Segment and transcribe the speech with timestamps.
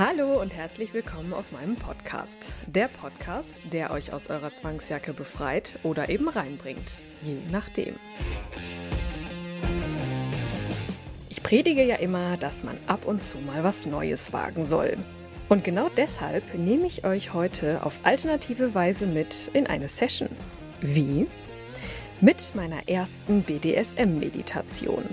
[0.00, 2.54] Hallo und herzlich willkommen auf meinem Podcast.
[2.66, 6.94] Der Podcast, der euch aus eurer Zwangsjacke befreit oder eben reinbringt.
[7.20, 7.96] Je nachdem.
[11.28, 14.96] Ich predige ja immer, dass man ab und zu mal was Neues wagen soll.
[15.50, 20.30] Und genau deshalb nehme ich euch heute auf alternative Weise mit in eine Session.
[20.80, 21.26] Wie?
[22.22, 25.04] Mit meiner ersten BDSM-Meditation.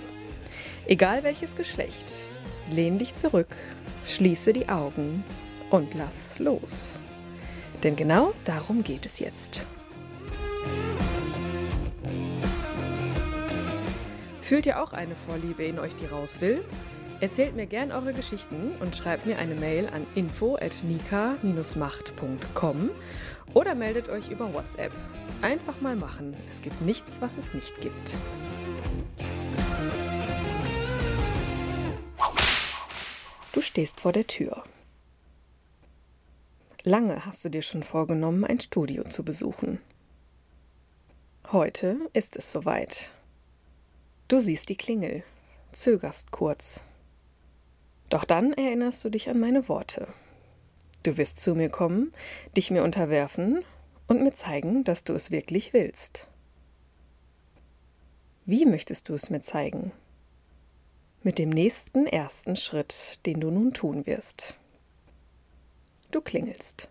[0.85, 2.13] Egal welches Geschlecht,
[2.70, 3.55] lehn dich zurück,
[4.05, 5.23] schließe die Augen
[5.69, 7.02] und lass los.
[7.83, 9.67] Denn genau darum geht es jetzt.
[14.41, 16.64] Fühlt ihr auch eine Vorliebe in euch, die raus will?
[17.19, 22.89] Erzählt mir gern eure Geschichten und schreibt mir eine Mail an info@nika-macht.com
[23.53, 24.94] oder meldet euch über WhatsApp.
[25.41, 26.36] Einfach mal machen.
[26.52, 28.13] Es gibt nichts, was es nicht gibt.
[33.58, 34.63] Du stehst vor der Tür.
[36.83, 39.80] Lange hast du dir schon vorgenommen, ein Studio zu besuchen.
[41.52, 43.13] Heute ist es soweit.
[44.28, 45.23] Du siehst die Klingel,
[45.72, 46.81] zögerst kurz.
[48.09, 50.08] Doch dann erinnerst du dich an meine Worte.
[51.02, 52.13] Du wirst zu mir kommen,
[52.55, 53.66] dich mir unterwerfen
[54.08, 56.28] und mir zeigen, dass du es wirklich willst.
[58.45, 59.94] Wie möchtest du es mir zeigen?
[61.28, 64.56] Mit dem nächsten ersten Schritt, den du nun tun wirst.
[66.09, 66.88] Du klingelst.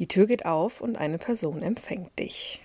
[0.00, 2.60] Die Tür geht auf und eine Person empfängt dich.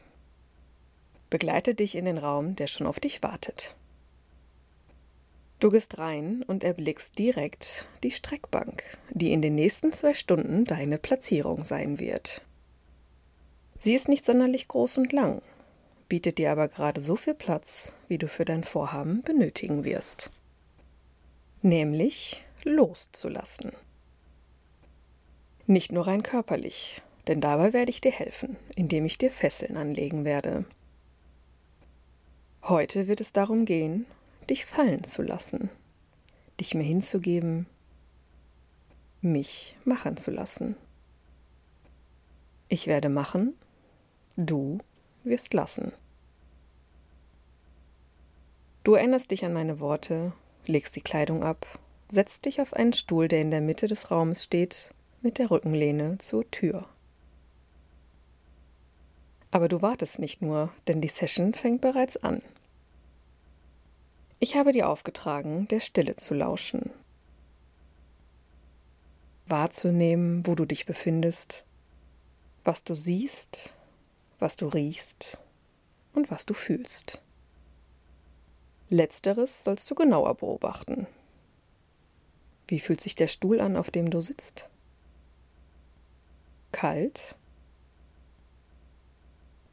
[1.30, 3.76] Begleite dich in den Raum, der schon auf dich wartet.
[5.60, 10.98] Du gehst rein und erblickst direkt die Streckbank, die in den nächsten zwei Stunden deine
[10.98, 12.42] Platzierung sein wird.
[13.78, 15.44] Sie ist nicht sonderlich groß und lang,
[16.14, 20.30] bietet dir aber gerade so viel Platz, wie du für dein Vorhaben benötigen wirst.
[21.64, 23.72] Nämlich loszulassen.
[25.66, 30.24] Nicht nur rein körperlich, denn dabei werde ich dir helfen, indem ich dir Fesseln anlegen
[30.24, 30.66] werde.
[32.62, 34.06] Heute wird es darum gehen,
[34.48, 35.72] dich fallen zu lassen,
[36.60, 37.66] dich mir hinzugeben,
[39.22, 40.76] mich machen zu lassen.
[42.68, 43.56] Ich werde machen,
[44.38, 44.78] du
[45.24, 45.92] wirst lassen.
[48.84, 50.34] Du erinnerst dich an meine Worte,
[50.66, 51.80] legst die Kleidung ab,
[52.10, 56.18] setzt dich auf einen Stuhl, der in der Mitte des Raumes steht, mit der Rückenlehne
[56.18, 56.86] zur Tür.
[59.52, 62.42] Aber du wartest nicht nur, denn die Session fängt bereits an.
[64.40, 66.90] Ich habe dir aufgetragen, der Stille zu lauschen,
[69.48, 71.64] wahrzunehmen, wo du dich befindest,
[72.66, 73.76] was du siehst,
[74.40, 75.38] was du riechst
[76.14, 77.22] und was du fühlst.
[78.94, 81.08] Letzteres sollst du genauer beobachten.
[82.68, 84.70] Wie fühlt sich der Stuhl an, auf dem du sitzt?
[86.72, 87.36] Kalt?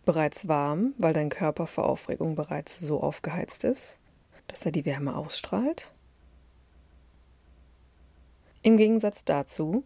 [0.07, 3.99] Bereits warm, weil dein Körper vor Aufregung bereits so aufgeheizt ist,
[4.49, 5.93] dass er die Wärme ausstrahlt?
[8.63, 9.85] Im Gegensatz dazu,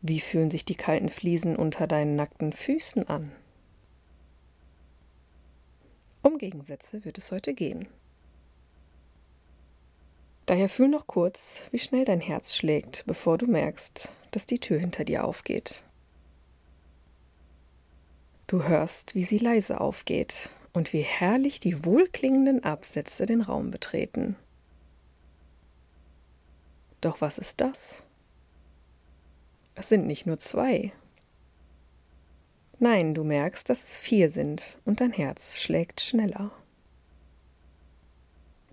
[0.00, 3.30] wie fühlen sich die kalten Fliesen unter deinen nackten Füßen an?
[6.24, 7.86] Um Gegensätze wird es heute gehen.
[10.46, 14.78] Daher fühl noch kurz, wie schnell dein Herz schlägt, bevor du merkst, dass die Tür
[14.78, 15.84] hinter dir aufgeht.
[18.46, 24.34] Du hörst, wie sie leise aufgeht und wie herrlich die wohlklingenden Absätze den Raum betreten.
[27.02, 28.02] Doch was ist das?
[29.74, 30.90] Es sind nicht nur zwei,
[32.78, 36.50] Nein, du merkst, dass es vier sind und dein Herz schlägt schneller.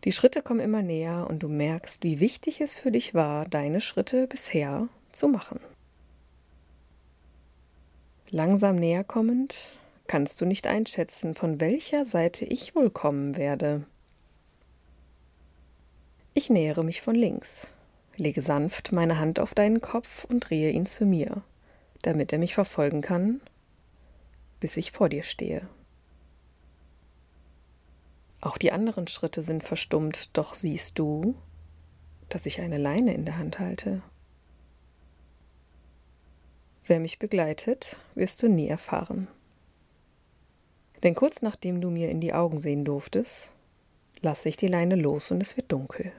[0.04, 3.80] Die Schritte kommen immer näher und du merkst, wie wichtig es für dich war, deine
[3.80, 5.60] Schritte bisher zu machen.
[8.32, 9.56] Langsam näher kommend
[10.08, 13.84] kannst du nicht einschätzen, von welcher Seite ich wohl kommen werde.
[16.34, 17.72] Ich nähere mich von links,
[18.16, 21.44] lege sanft meine Hand auf deinen Kopf und drehe ihn zu mir,
[22.02, 23.42] damit er mich verfolgen kann
[24.62, 25.68] bis ich vor dir stehe.
[28.40, 31.36] Auch die anderen Schritte sind verstummt, doch siehst du,
[32.30, 34.02] dass ich eine Leine in der Hand halte.
[36.86, 39.28] Wer mich begleitet, wirst du nie erfahren.
[41.04, 43.52] Denn kurz nachdem du mir in die Augen sehen durftest,
[44.22, 46.12] lasse ich die Leine los und es wird dunkel.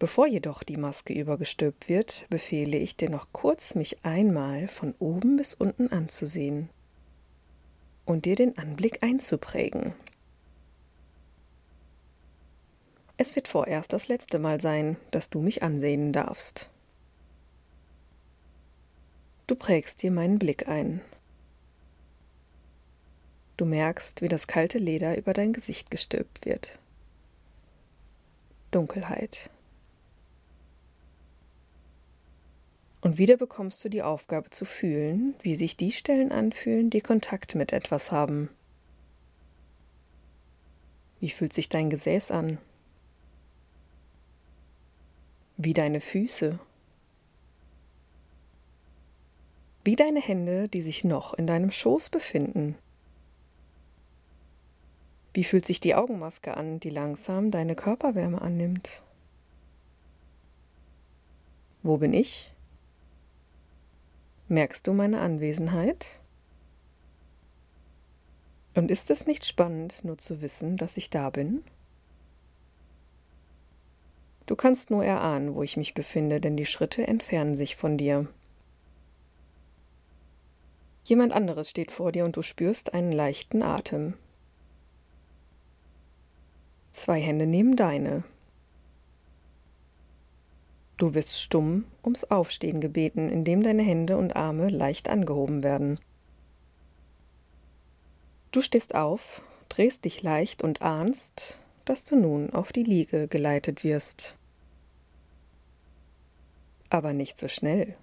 [0.00, 5.36] Bevor jedoch die Maske übergestülpt wird, befehle ich dir noch kurz, mich einmal von oben
[5.36, 6.70] bis unten anzusehen
[8.06, 9.92] und dir den Anblick einzuprägen.
[13.18, 16.70] Es wird vorerst das letzte Mal sein, dass du mich ansehen darfst.
[19.46, 21.02] Du prägst dir meinen Blick ein.
[23.58, 26.78] Du merkst, wie das kalte Leder über dein Gesicht gestülpt wird.
[28.70, 29.50] Dunkelheit.
[33.02, 37.54] Und wieder bekommst du die Aufgabe zu fühlen, wie sich die Stellen anfühlen, die Kontakt
[37.54, 38.50] mit etwas haben.
[41.18, 42.58] Wie fühlt sich dein Gesäß an?
[45.56, 46.58] Wie deine Füße?
[49.84, 52.76] Wie deine Hände, die sich noch in deinem Schoß befinden?
[55.32, 59.02] Wie fühlt sich die Augenmaske an, die langsam deine Körperwärme annimmt?
[61.82, 62.52] Wo bin ich?
[64.50, 66.18] Merkst du meine Anwesenheit?
[68.74, 71.62] Und ist es nicht spannend, nur zu wissen, dass ich da bin?
[74.46, 78.26] Du kannst nur erahnen, wo ich mich befinde, denn die Schritte entfernen sich von dir.
[81.04, 84.14] Jemand anderes steht vor dir und du spürst einen leichten Atem.
[86.90, 88.24] Zwei Hände nehmen deine.
[91.00, 95.98] Du wirst stumm ums Aufstehen gebeten, indem deine Hände und Arme leicht angehoben werden.
[98.50, 103.82] Du stehst auf, drehst dich leicht und ahnst, dass du nun auf die Liege geleitet
[103.82, 104.36] wirst.
[106.90, 107.96] Aber nicht so schnell.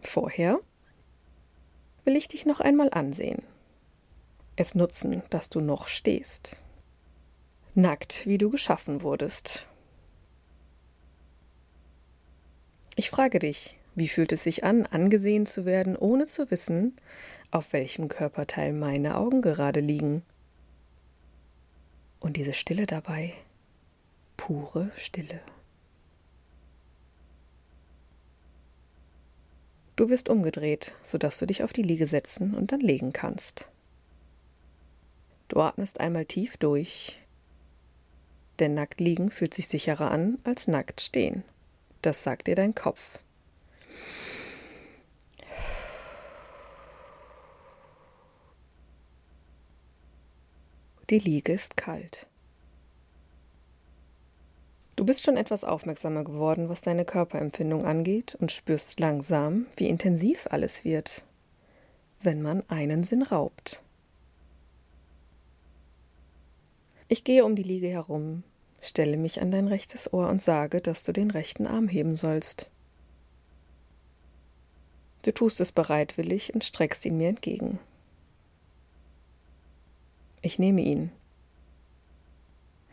[0.00, 0.58] Vorher
[2.04, 3.44] will ich dich noch einmal ansehen.
[4.56, 6.60] Es nutzen, dass du noch stehst
[7.76, 9.66] nackt, wie du geschaffen wurdest.
[12.96, 16.96] Ich frage dich, wie fühlt es sich an, angesehen zu werden, ohne zu wissen,
[17.50, 20.22] auf welchem Körperteil meine Augen gerade liegen?
[22.20, 23.34] Und diese Stille dabei,
[24.36, 25.40] pure Stille.
[29.96, 33.68] Du wirst umgedreht, sodass du dich auf die Liege setzen und dann legen kannst.
[35.48, 37.20] Du atmest einmal tief durch,
[38.58, 41.44] denn nackt liegen fühlt sich sicherer an als nackt stehen.
[42.04, 43.18] Das sagt dir dein Kopf.
[51.08, 52.26] Die Liege ist kalt.
[54.96, 60.46] Du bist schon etwas aufmerksamer geworden, was deine Körperempfindung angeht und spürst langsam, wie intensiv
[60.50, 61.24] alles wird,
[62.20, 63.82] wenn man einen Sinn raubt.
[67.08, 68.42] Ich gehe um die Liege herum,
[68.88, 72.70] stelle mich an dein rechtes Ohr und sage, dass du den rechten Arm heben sollst.
[75.22, 77.78] Du tust es bereitwillig und streckst ihn mir entgegen.
[80.42, 81.10] Ich nehme ihn.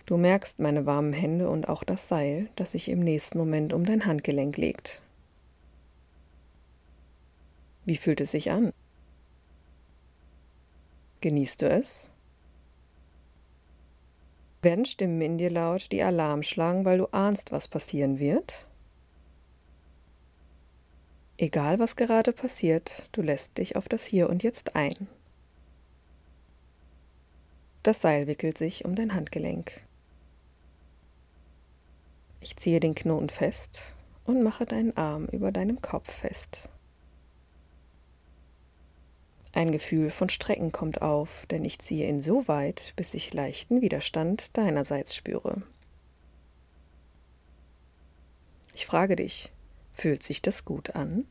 [0.06, 3.86] Du merkst meine warmen Hände und auch das Seil, das sich im nächsten Moment um
[3.86, 5.02] dein Handgelenk legt.
[7.86, 8.74] Wie fühlt es sich an?
[11.22, 12.11] Genießt du es?
[14.62, 18.68] Werden Stimmen in dir laut, die Alarm schlagen, weil du ahnst, was passieren wird?
[21.38, 25.08] Egal was gerade passiert, du lässt dich auf das Hier und Jetzt ein.
[27.82, 29.82] Das Seil wickelt sich um dein Handgelenk.
[32.40, 36.70] Ich ziehe den Knoten fest und mache deinen Arm über deinem Kopf fest.
[39.54, 43.82] Ein Gefühl von Strecken kommt auf, denn ich ziehe ihn so weit, bis ich leichten
[43.82, 45.62] Widerstand deinerseits spüre.
[48.74, 49.52] Ich frage dich,
[49.94, 51.26] fühlt sich das gut an?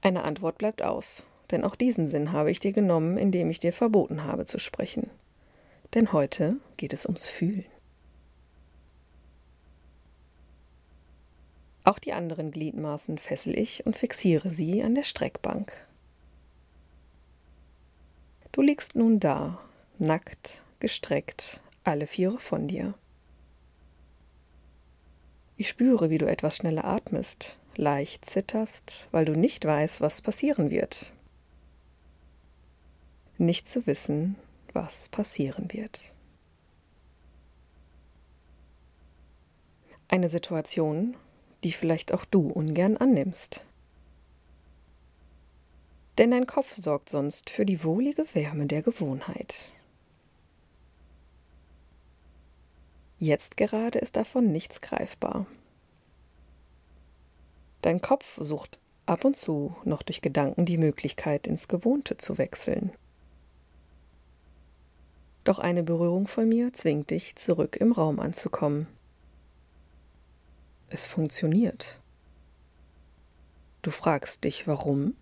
[0.00, 3.72] Eine Antwort bleibt aus, denn auch diesen Sinn habe ich dir genommen, indem ich dir
[3.72, 5.10] verboten habe zu sprechen.
[5.94, 7.66] Denn heute geht es ums Fühlen.
[11.84, 15.88] Auch die anderen Gliedmaßen fessel ich und fixiere sie an der Streckbank.
[18.52, 19.58] Du liegst nun da,
[19.98, 22.94] nackt, gestreckt, alle Viere von dir.
[25.56, 30.70] Ich spüre, wie du etwas schneller atmest, leicht zitterst, weil du nicht weißt, was passieren
[30.70, 31.12] wird.
[33.42, 34.36] nicht zu wissen,
[34.72, 36.14] was passieren wird.
[40.08, 41.16] Eine Situation,
[41.64, 43.66] die vielleicht auch du ungern annimmst.
[46.18, 49.70] Denn dein Kopf sorgt sonst für die wohlige Wärme der Gewohnheit.
[53.18, 55.46] Jetzt gerade ist davon nichts greifbar.
[57.80, 62.92] Dein Kopf sucht ab und zu noch durch Gedanken die Möglichkeit, ins Gewohnte zu wechseln.
[65.44, 68.86] Doch eine Berührung von mir zwingt dich, zurück im Raum anzukommen.
[70.88, 71.98] Es funktioniert.
[73.82, 75.14] Du fragst dich, warum?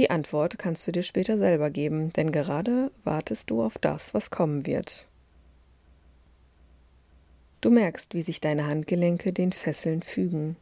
[0.00, 4.30] Die Antwort kannst du dir später selber geben, denn gerade wartest du auf das, was
[4.30, 5.06] kommen wird.
[7.60, 10.56] Du merkst, wie sich deine Handgelenke den Fesseln fügen,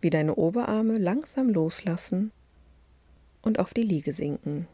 [0.00, 2.32] wie deine Oberarme langsam loslassen
[3.42, 4.66] und auf die Liege sinken.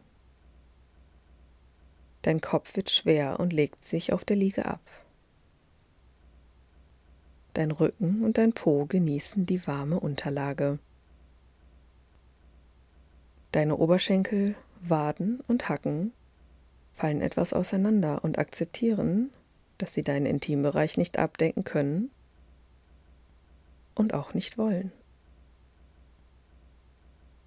[2.23, 4.81] Dein Kopf wird schwer und legt sich auf der Liege ab.
[7.53, 10.79] Dein Rücken und dein Po genießen die warme Unterlage.
[13.53, 16.13] Deine Oberschenkel, Waden und Hacken
[16.95, 19.31] fallen etwas auseinander und akzeptieren,
[19.79, 22.11] dass sie deinen Intimbereich nicht abdenken können
[23.95, 24.93] und auch nicht wollen.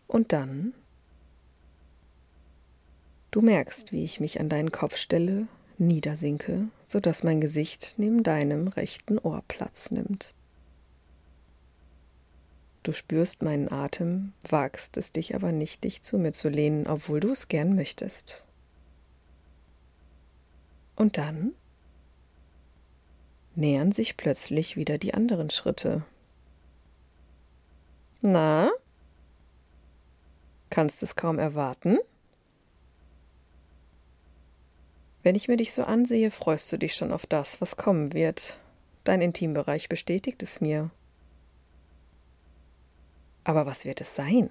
[0.07, 0.73] Und dann
[3.31, 8.23] Du merkst, wie ich mich an deinen Kopf stelle, niedersinke, so dass mein Gesicht neben
[8.23, 10.35] deinem rechten Ohr Platz nimmt.
[12.83, 17.19] Du spürst meinen Atem, wagst es dich aber nicht, dich zu mir zu lehnen, obwohl
[17.19, 18.45] du es gern möchtest.
[20.95, 21.53] Und dann
[23.55, 26.03] nähern sich plötzlich wieder die anderen Schritte.
[28.21, 28.71] Na?
[30.69, 31.97] Kannst es kaum erwarten?
[35.21, 38.57] Wenn ich mir dich so ansehe, freust du dich schon auf das, was kommen wird.
[39.03, 40.89] Dein Intimbereich bestätigt es mir.
[43.43, 44.49] Aber was wird es sein?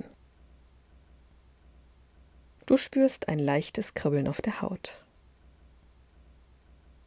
[2.67, 5.05] Du spürst ein leichtes Kribbeln auf der Haut.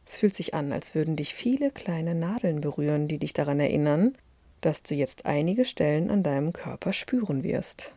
[0.06, 4.16] Es fühlt sich an, als würden dich viele kleine Nadeln berühren, die dich daran erinnern,
[4.60, 7.94] dass du jetzt einige Stellen an deinem Körper spüren wirst.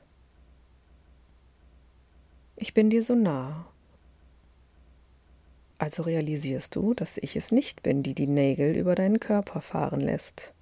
[2.56, 3.68] Ich bin dir so nah
[5.80, 10.02] also realisierst du, dass ich es nicht bin, die die Nägel über deinen Körper fahren
[10.02, 10.54] lässt.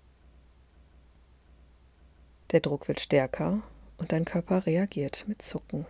[2.56, 3.64] Der Druck wird stärker
[3.98, 5.86] und dein Körper reagiert mit Zucken.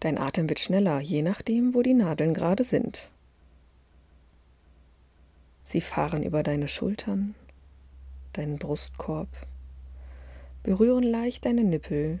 [0.00, 3.10] Dein Atem wird schneller, je nachdem, wo die Nadeln gerade sind.
[5.64, 7.34] Sie fahren über deine Schultern,
[8.32, 9.28] deinen Brustkorb,
[10.62, 12.20] berühren leicht deine Nippel,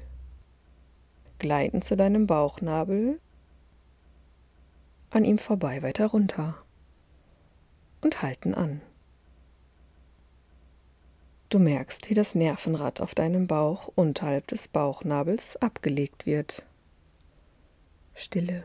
[1.38, 3.18] gleiten zu deinem Bauchnabel
[5.08, 6.58] an ihm vorbei weiter runter
[8.02, 8.82] und halten an.
[11.50, 16.64] Du merkst, wie das Nervenrad auf deinem Bauch unterhalb des Bauchnabels abgelegt wird.
[18.14, 18.64] Stille.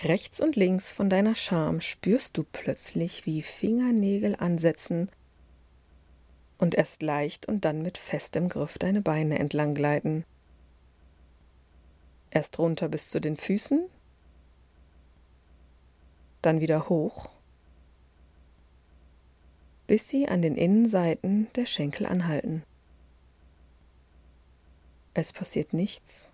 [0.00, 5.10] Rechts und links von deiner Scham spürst du plötzlich, wie Fingernägel ansetzen
[6.56, 10.24] und erst leicht und dann mit festem Griff deine Beine entlang gleiten.
[12.30, 13.88] Erst runter bis zu den Füßen,
[16.42, 17.30] dann wieder hoch,
[19.88, 22.62] bis sie an den Innenseiten der Schenkel anhalten.
[25.14, 26.28] Es passiert nichts.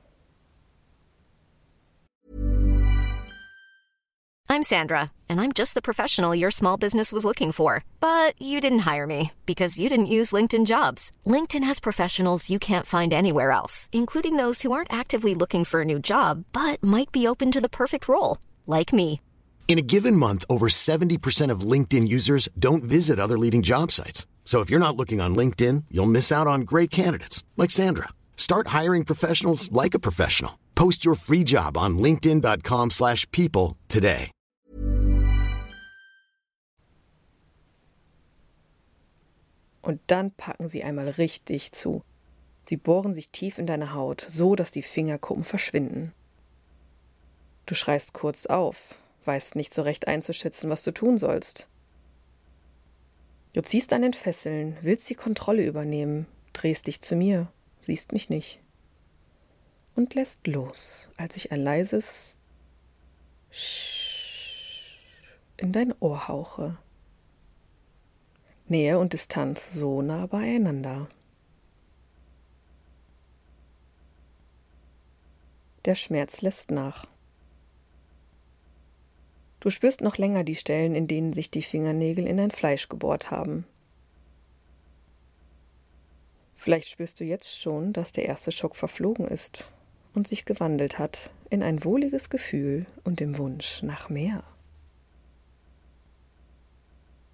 [4.46, 7.82] I'm Sandra, and I'm just the professional your small business was looking for.
[7.98, 11.10] But you didn't hire me because you didn't use LinkedIn jobs.
[11.26, 15.80] LinkedIn has professionals you can't find anywhere else, including those who aren't actively looking for
[15.80, 19.20] a new job but might be open to the perfect role, like me.
[19.66, 24.24] In a given month, over 70% of LinkedIn users don't visit other leading job sites.
[24.44, 28.10] So if you're not looking on LinkedIn, you'll miss out on great candidates like Sandra.
[28.36, 30.60] Start hiring professionals like a professional.
[30.76, 34.30] Post your free job on linkedin.com/people today.
[39.84, 42.02] Und dann packen sie einmal richtig zu.
[42.64, 46.14] Sie bohren sich tief in deine Haut, so dass die Fingerkuppen verschwinden.
[47.66, 51.68] Du schreist kurz auf, weißt nicht so recht einzuschätzen, was du tun sollst.
[53.52, 57.48] Du ziehst an den Fesseln, willst die Kontrolle übernehmen, drehst dich zu mir,
[57.80, 58.60] siehst mich nicht
[59.94, 62.36] und lässt los, als ich ein leises
[63.50, 64.98] Sch
[65.56, 66.76] in dein Ohr hauche.
[68.66, 71.08] Nähe und Distanz so nah beieinander.
[75.84, 77.06] Der Schmerz lässt nach.
[79.64, 83.30] Du spürst noch länger die Stellen, in denen sich die Fingernägel in dein Fleisch gebohrt
[83.30, 83.64] haben.
[86.54, 89.72] Vielleicht spürst du jetzt schon, dass der erste Schock verflogen ist
[90.12, 94.44] und sich gewandelt hat in ein wohliges Gefühl und dem Wunsch nach mehr.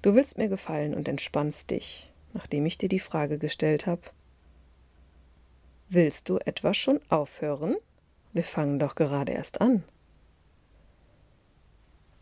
[0.01, 4.03] Du willst mir gefallen und entspannst dich, nachdem ich dir die Frage gestellt habe.
[5.89, 7.75] Willst du etwa schon aufhören?
[8.33, 9.83] Wir fangen doch gerade erst an.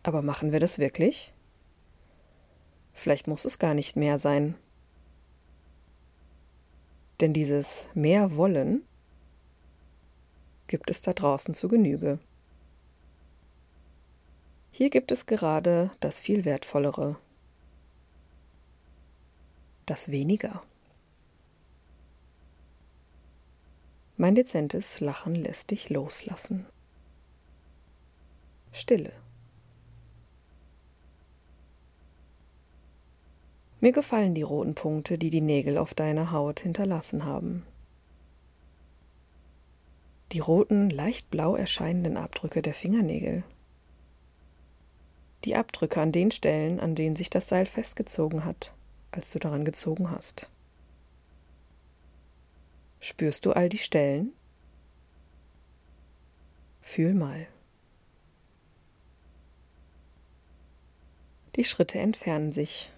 [0.08, 1.34] Aber machen wir das wirklich?
[2.94, 4.54] Vielleicht muss es gar nicht mehr sein.
[7.20, 8.86] Denn dieses mehr wollen
[10.66, 12.20] gibt es da draußen zu Genüge.
[14.70, 17.18] Hier gibt es gerade das viel wertvollere,
[19.84, 20.62] das weniger.
[24.16, 26.64] Mein dezentes Lachen lässt dich loslassen.
[28.72, 29.12] Stille.
[33.80, 37.64] Mir gefallen die roten Punkte, die die Nägel auf deiner Haut hinterlassen haben.
[40.32, 43.44] Die roten, leicht blau erscheinenden Abdrücke der Fingernägel.
[45.44, 48.72] Die Abdrücke an den Stellen, an denen sich das Seil festgezogen hat,
[49.12, 50.50] als du daran gezogen hast.
[53.00, 54.32] Spürst du all die Stellen?
[56.80, 57.46] Fühl mal.
[61.54, 62.90] Die Schritte entfernen sich.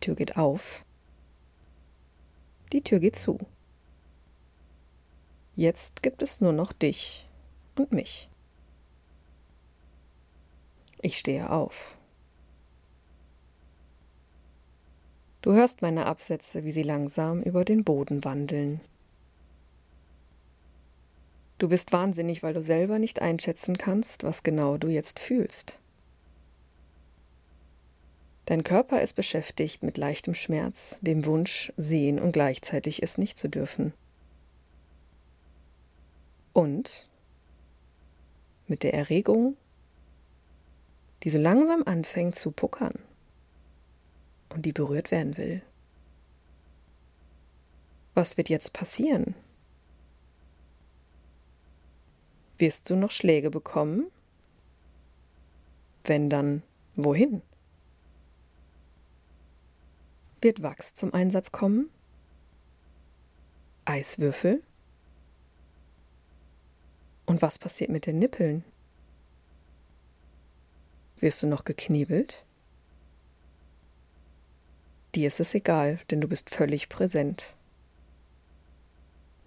[0.00, 0.82] Die Tür geht auf.
[2.72, 3.38] Die Tür geht zu.
[5.56, 7.28] Jetzt gibt es nur noch dich
[7.76, 8.30] und mich.
[11.02, 11.98] Ich stehe auf.
[15.42, 18.80] Du hörst meine Absätze, wie sie langsam über den Boden wandeln.
[21.58, 25.78] Du bist wahnsinnig, weil du selber nicht einschätzen kannst, was genau du jetzt fühlst.
[28.50, 33.48] Dein Körper ist beschäftigt mit leichtem Schmerz, dem Wunsch, sehen und gleichzeitig es nicht zu
[33.48, 33.92] dürfen.
[36.52, 37.08] Und
[38.66, 39.56] mit der Erregung,
[41.22, 42.98] die so langsam anfängt zu puckern
[44.48, 45.62] und die berührt werden will.
[48.14, 49.36] Was wird jetzt passieren?
[52.58, 54.10] Wirst du noch Schläge bekommen?
[56.02, 56.64] Wenn dann,
[56.96, 57.42] wohin?
[60.40, 61.90] Wird Wachs zum Einsatz kommen?
[63.84, 64.62] Eiswürfel?
[67.26, 68.64] Und was passiert mit den Nippeln?
[71.18, 72.44] Wirst du noch geknebelt?
[75.14, 77.54] Dir ist es egal, denn du bist völlig präsent.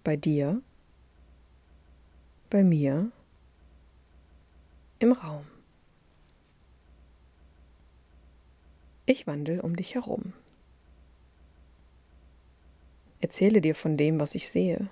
[0.04, 0.62] Bei dir,
[2.50, 3.12] bei mir,
[5.00, 5.46] im Raum.
[9.06, 10.34] Ich wandel um dich herum.
[13.24, 14.90] Erzähle dir von dem, was ich sehe.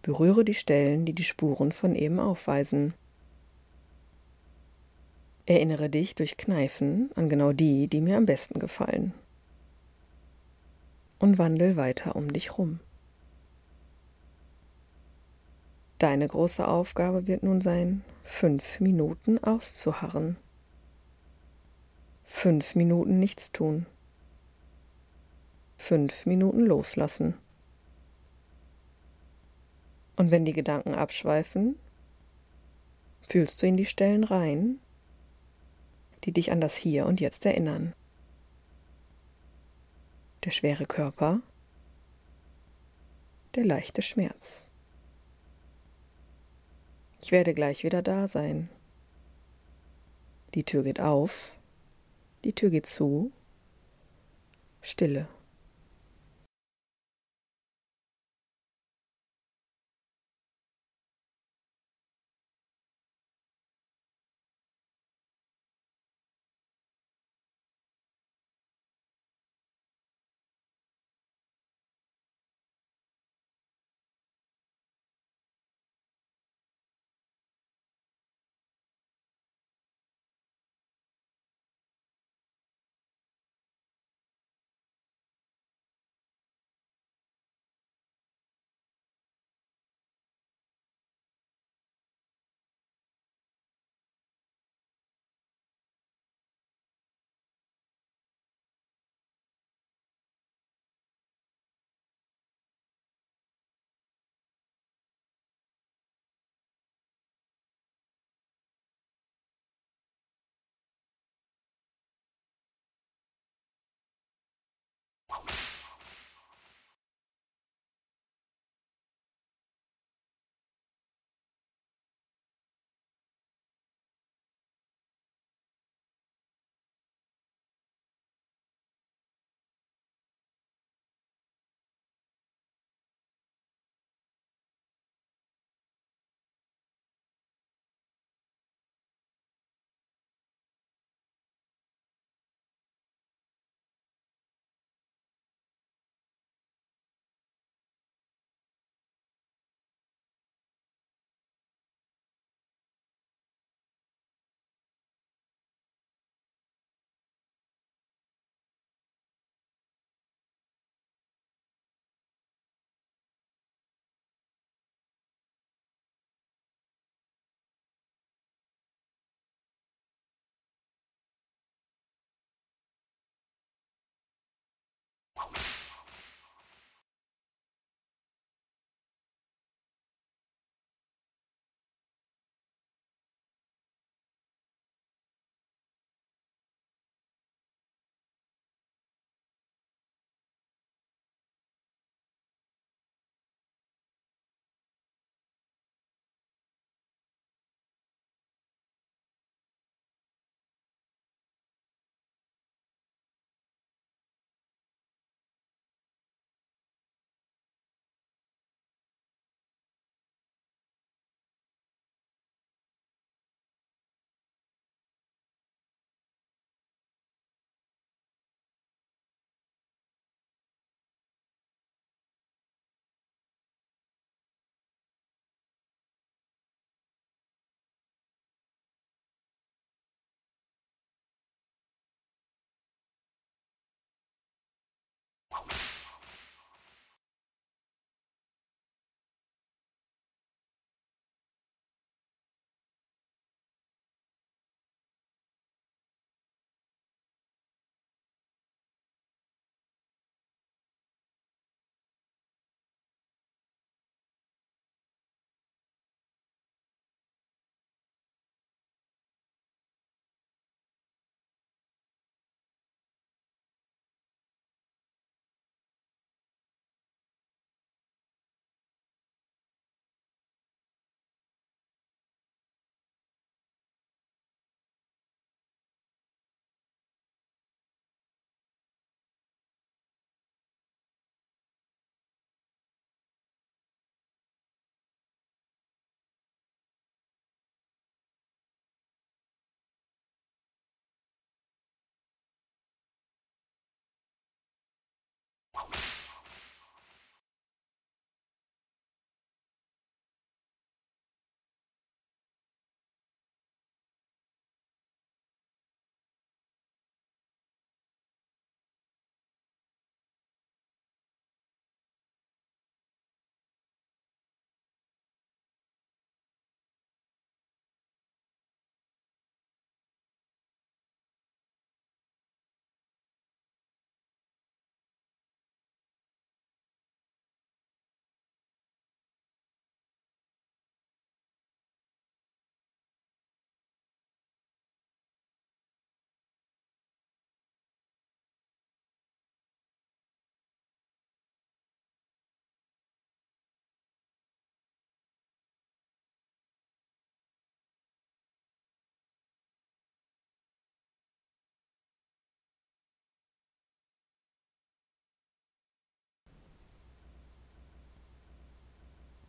[0.00, 2.94] Berühre die Stellen, die die Spuren von eben aufweisen.
[5.44, 9.12] Erinnere dich durch Kneifen an genau die, die mir am besten gefallen.
[11.18, 12.80] Und wandel weiter um dich rum.
[15.98, 20.38] Deine große Aufgabe wird nun sein, fünf Minuten auszuharren.
[22.24, 23.84] Fünf Minuten nichts tun.
[25.80, 27.38] Fünf Minuten loslassen.
[30.14, 31.76] Und wenn die Gedanken abschweifen,
[33.26, 34.78] fühlst du in die Stellen rein,
[36.22, 37.94] die dich an das Hier und Jetzt erinnern.
[40.44, 41.40] Der schwere Körper,
[43.54, 44.66] der leichte Schmerz.
[47.22, 48.68] Ich werde gleich wieder da sein.
[50.54, 51.54] Die Tür geht auf,
[52.44, 53.32] die Tür geht zu,
[54.82, 55.26] Stille.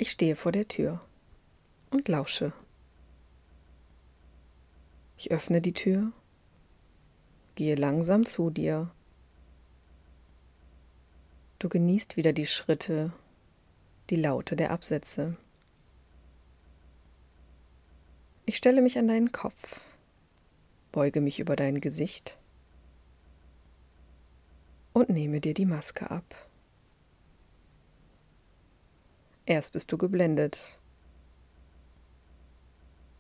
[0.01, 0.99] Ich stehe vor der Tür
[1.91, 2.53] und lausche.
[5.15, 6.11] Ich öffne die Tür,
[7.53, 8.89] gehe langsam zu dir.
[11.59, 13.13] Du genießt wieder die Schritte,
[14.09, 15.37] die Laute der Absätze.
[18.47, 19.81] Ich stelle mich an deinen Kopf,
[20.91, 22.39] beuge mich über dein Gesicht
[24.93, 26.50] und nehme dir die Maske ab.
[29.45, 30.79] Erst bist du geblendet,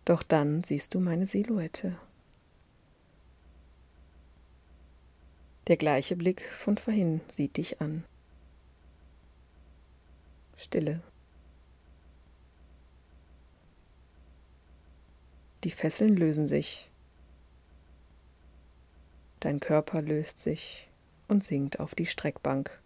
[0.05, 1.97] doch dann siehst du meine Silhouette.
[5.67, 8.03] Der gleiche Blick von vorhin sieht dich an.
[10.57, 11.01] Stille.
[15.63, 16.89] Die Fesseln lösen sich.
[19.39, 20.89] Dein Körper löst sich
[21.27, 22.80] und sinkt auf die Streckbank.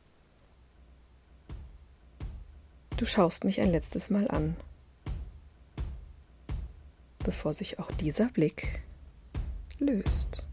[2.98, 4.56] Du schaust mich ein letztes Mal an,
[7.26, 8.84] bevor sich auch dieser Blick
[9.80, 10.48] löst.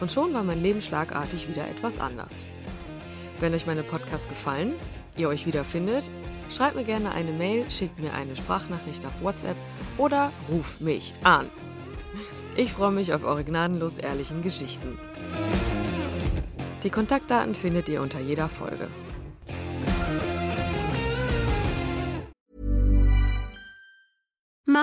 [0.00, 2.46] Und schon war mein Leben schlagartig wieder etwas anders.
[3.40, 4.72] Wenn euch meine Podcasts gefallen,
[5.18, 6.10] ihr euch wiederfindet,
[6.50, 9.56] schreibt mir gerne eine Mail, schickt mir eine Sprachnachricht auf WhatsApp
[9.98, 11.50] oder ruft mich an.
[12.56, 14.98] Ich freue mich auf eure gnadenlos ehrlichen Geschichten.
[16.82, 18.88] Die Kontaktdaten findet ihr unter jeder Folge.